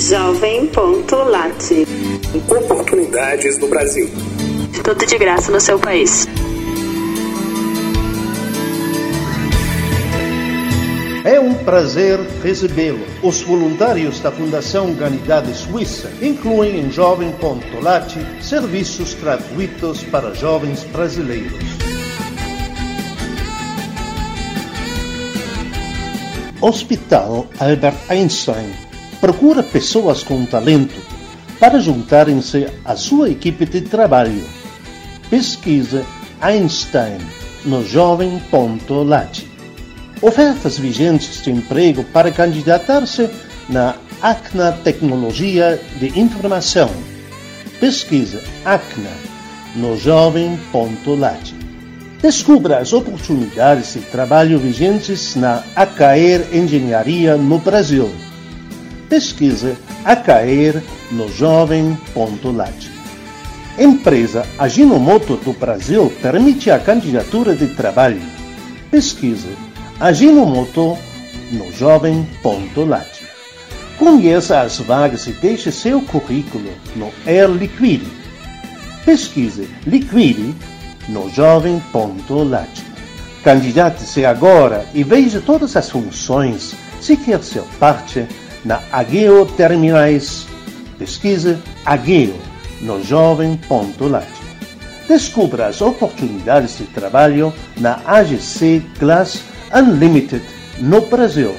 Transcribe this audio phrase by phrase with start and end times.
[0.00, 1.86] Jovem.lat.
[2.48, 4.08] Oportunidades no Brasil.
[4.82, 6.26] Tudo de graça no seu país.
[11.22, 13.04] É um prazer recebê-lo.
[13.22, 21.62] Os voluntários da Fundação Humanidade Suíça incluem em Jovem.lat serviços gratuitos para jovens brasileiros.
[26.62, 28.89] Hospital Albert Einstein
[29.20, 31.00] procura pessoas com talento
[31.58, 34.44] para juntarem-se à sua equipe de trabalho.
[35.28, 36.04] Pesquisa
[36.40, 37.18] Einstein
[37.64, 39.44] no jovem.lat.
[40.22, 43.28] Ofertas vigentes de emprego para candidatar-se
[43.68, 46.90] na ACNA Tecnologia de Informação.
[47.78, 49.10] Pesquisa ACNA
[49.76, 51.54] no jovem.lat.
[52.22, 58.10] Descubra as oportunidades de trabalho vigentes na ACAER Engenharia no Brasil.
[59.10, 62.88] Pesquisa ACAER no jovem.lat.
[63.76, 68.22] Empresa Aginomoto do Brasil permite a candidatura de trabalho.
[68.88, 69.48] Pesquisa
[69.98, 70.96] Aginomoto
[71.50, 73.20] no jovem.lat.
[73.98, 78.06] Conheça as vagas e deixe seu currículo no Air Liquide.
[79.04, 80.54] Pesquise Liquide
[81.08, 82.70] no jovem.lat.
[83.42, 88.24] Candidate-se agora e veja todas as funções se quer ser parte
[88.64, 90.46] na Ageo Terminais.
[90.98, 92.34] Pesquise Ageo
[92.80, 94.28] no jovem.lat.
[95.08, 99.42] Descubra as oportunidades de trabalho na AGC Glass
[99.74, 100.42] Unlimited
[100.78, 101.54] no Brasil.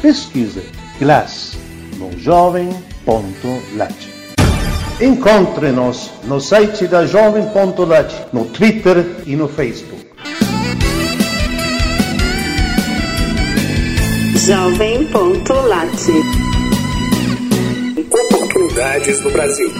[0.00, 0.62] Pesquise
[0.98, 1.56] Glass
[1.98, 3.94] no jovem.lat.
[5.00, 10.13] Encontre-nos no site da Jovem.lat, no Twitter e no Facebook.
[14.46, 15.88] Jovem.lat.
[18.12, 19.70] Oportunidades no Brasil.